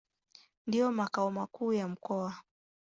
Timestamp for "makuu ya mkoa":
1.31-2.35